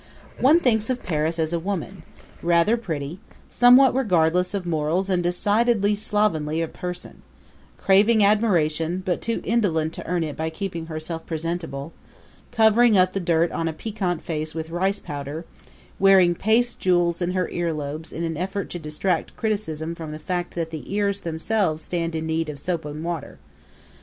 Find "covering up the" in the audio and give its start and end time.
12.51-13.19